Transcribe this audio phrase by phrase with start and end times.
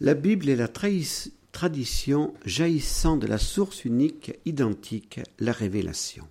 [0.00, 6.28] La Bible est la tradition jaillissant de la source unique, identique, la révélation.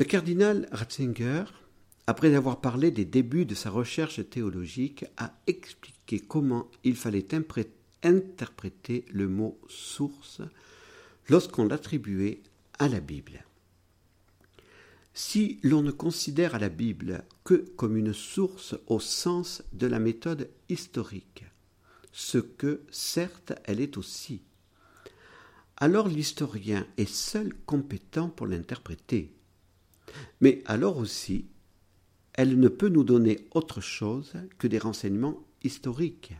[0.00, 1.44] Le cardinal Ratzinger,
[2.08, 7.28] après avoir parlé des débuts de sa recherche théologique, a expliqué comment il fallait
[8.02, 10.42] interpréter le mot source
[11.28, 12.40] lorsqu'on l'attribuait
[12.80, 13.43] à la Bible.
[15.14, 20.50] Si l'on ne considère la Bible que comme une source au sens de la méthode
[20.68, 21.44] historique,
[22.10, 24.42] ce que, certes, elle est aussi,
[25.76, 29.32] alors l'historien est seul compétent pour l'interpréter.
[30.40, 31.46] Mais alors aussi,
[32.32, 36.32] elle ne peut nous donner autre chose que des renseignements historiques.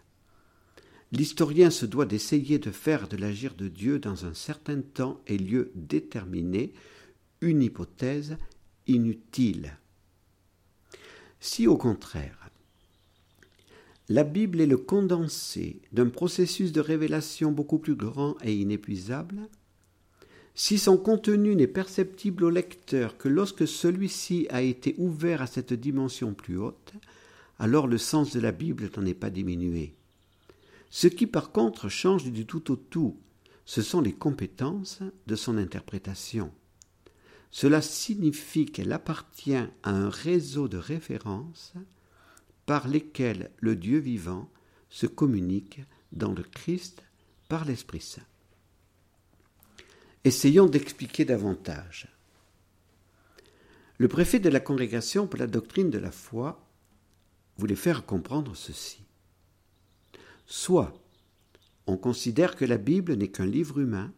[1.13, 5.39] L'historien se doit d'essayer de faire de l'agir de Dieu dans un certain temps et
[5.39, 6.73] lieu déterminé
[7.41, 8.37] une hypothèse
[8.87, 9.77] inutile.
[11.41, 12.51] Si au contraire,
[14.09, 19.49] la Bible est le condensé d'un processus de révélation beaucoup plus grand et inépuisable,
[20.55, 25.73] si son contenu n'est perceptible au lecteur que lorsque celui-ci a été ouvert à cette
[25.73, 26.93] dimension plus haute,
[27.59, 29.95] alors le sens de la Bible n'en est pas diminué.
[30.91, 33.17] Ce qui par contre change du tout au tout,
[33.65, 36.53] ce sont les compétences de son interprétation.
[37.55, 41.73] Cela signifie qu'elle appartient à un réseau de références
[42.67, 44.51] par lesquelles le Dieu vivant
[44.91, 47.05] se communique dans le Christ
[47.49, 48.27] par l'Esprit Saint.
[50.25, 52.09] Essayons d'expliquer davantage.
[53.99, 56.67] Le préfet de la congrégation pour la doctrine de la foi
[57.57, 59.05] voulait faire comprendre ceci.
[60.47, 60.93] Soit
[61.87, 64.13] on considère que la Bible n'est qu'un livre humain,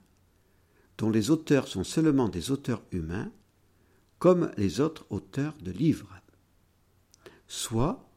[0.99, 3.31] dont les auteurs sont seulement des auteurs humains,
[4.19, 6.21] comme les autres auteurs de livres.
[7.49, 8.09] Soit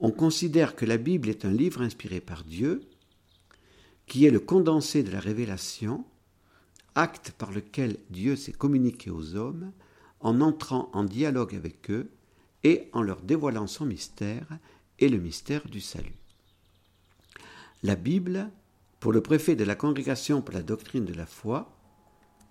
[0.00, 2.82] on considère que la Bible est un livre inspiré par Dieu,
[4.06, 6.04] qui est le condensé de la révélation,
[6.94, 9.72] acte par lequel Dieu s'est communiqué aux hommes
[10.20, 12.10] en entrant en dialogue avec eux
[12.62, 14.46] et en leur dévoilant son mystère
[14.98, 16.14] et le mystère du salut.
[17.82, 18.50] La Bible,
[19.00, 21.73] pour le préfet de la congrégation pour la doctrine de la foi,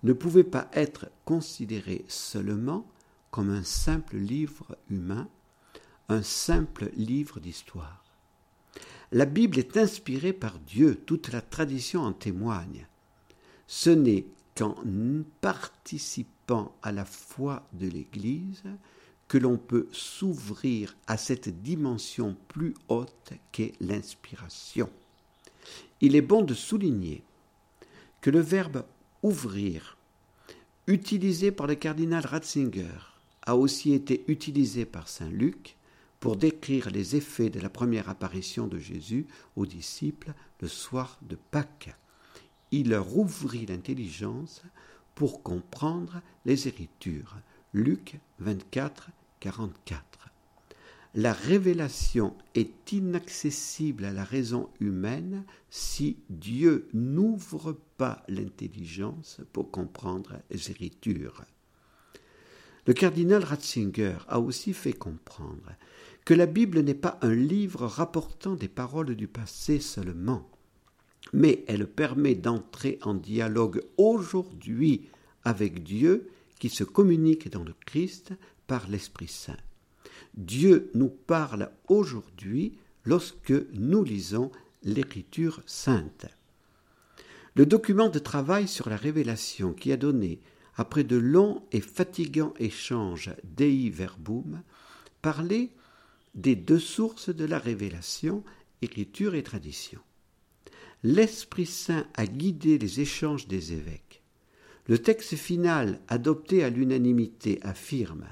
[0.04, 2.86] ne pouvait pas être considérée seulement
[3.30, 5.28] comme un simple livre humain,
[6.08, 8.04] un simple livre d'histoire.
[9.10, 12.86] La Bible est inspirée par Dieu, toute la tradition en témoigne.
[13.66, 14.26] Ce n'est
[14.56, 14.76] qu'en
[15.40, 18.62] participant à la foi de l'Église
[19.26, 24.90] que l'on peut s'ouvrir à cette dimension plus haute qu'est l'inspiration.
[26.00, 27.24] Il est bon de souligner
[28.20, 28.84] que le verbe
[29.24, 29.96] ouvrir,
[30.86, 35.76] utilisé par le cardinal Ratzinger, a aussi été utilisé par saint Luc
[36.20, 39.26] pour décrire les effets de la première apparition de Jésus
[39.56, 41.94] aux disciples le soir de Pâques
[42.74, 44.62] il leur ouvrit l'intelligence
[45.14, 47.36] pour comprendre les Écritures.
[47.72, 50.13] Luc 24, 44.
[51.16, 60.40] La révélation est inaccessible à la raison humaine si Dieu n'ouvre pas l'intelligence pour comprendre
[60.50, 61.46] les.
[62.86, 65.76] Le cardinal Ratzinger a aussi fait comprendre
[66.24, 70.50] que la Bible n'est pas un livre rapportant des paroles du passé seulement,
[71.32, 75.08] mais elle permet d'entrer en dialogue aujourd'hui
[75.44, 78.32] avec Dieu qui se communique dans le Christ
[78.66, 79.56] par l'Esprit Saint.
[80.34, 84.50] Dieu nous parle aujourd'hui lorsque nous lisons
[84.82, 86.26] l'Écriture sainte.
[87.54, 90.40] Le document de travail sur la révélation qui a donné,
[90.76, 94.62] après de longs et fatigants échanges Dei Verbum,
[95.22, 95.70] parlait
[96.34, 98.42] des deux sources de la révélation,
[98.82, 100.00] Écriture et tradition
[101.04, 104.22] l'Esprit Saint a guidé les échanges des évêques.
[104.86, 108.26] Le texte final, adopté à l'unanimité, affirme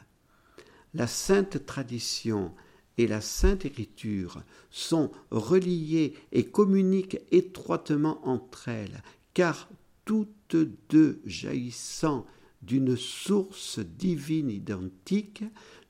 [0.94, 2.52] La sainte tradition
[2.98, 9.02] et la sainte écriture sont reliées et communiquent étroitement entre elles,
[9.34, 9.68] car
[10.04, 10.56] toutes
[10.90, 12.26] deux jaillissant
[12.62, 15.44] d'une source divine identique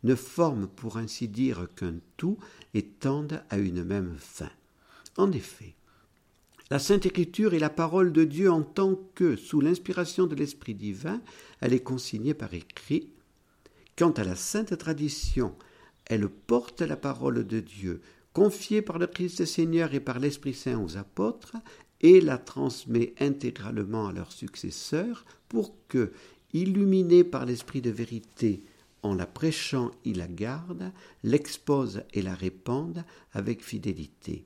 [0.04, 2.38] ne forment pour ainsi dire qu'un tout
[2.75, 4.50] et tendent à une même fin.
[5.16, 5.75] En effet,
[6.70, 10.75] la Sainte Écriture est la parole de Dieu en tant que, sous l'inspiration de l'Esprit
[10.75, 11.20] divin,
[11.60, 13.10] elle est consignée par écrit.
[14.02, 15.54] Quant à la Sainte Tradition,
[16.06, 18.00] elle porte la parole de Dieu,
[18.32, 21.54] confiée par le Christ Seigneur et par l'Esprit Saint aux apôtres,
[22.00, 26.10] et la transmet intégralement à leurs successeurs pour que,
[26.52, 28.64] illuminés par l'Esprit de vérité,
[29.04, 30.90] en la prêchant, ils la gardent,
[31.22, 34.44] l'exposent et la répandent avec fidélité.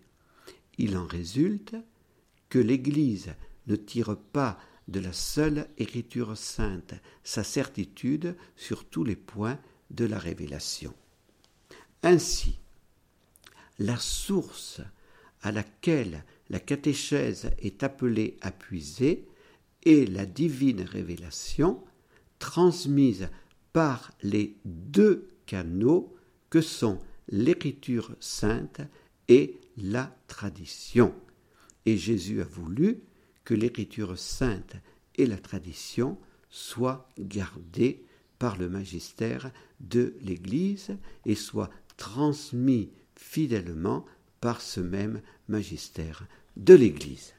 [0.77, 1.77] Il en résulte
[2.51, 3.33] que l'Église
[3.69, 6.95] ne tire pas de la seule Écriture sainte
[7.25, 9.59] sa certitude sur tous les points
[9.91, 10.95] de la révélation.
[12.03, 12.59] Ainsi,
[13.79, 14.81] la source
[15.43, 19.27] à laquelle la catéchèse est appelée à puiser
[19.85, 21.83] est la divine révélation
[22.39, 23.29] transmise
[23.73, 26.15] par les deux canaux
[26.51, 26.99] que sont
[27.29, 28.81] l'écriture sainte
[29.29, 31.15] et la tradition.
[31.85, 33.01] Et Jésus a voulu
[33.47, 34.75] que l'écriture sainte
[35.15, 36.19] et la tradition
[36.51, 38.05] soient gardées
[38.39, 44.05] par le magistère de l'Église et soient transmis fidèlement
[44.41, 46.27] par ce même magistère
[46.57, 47.35] de l'Église.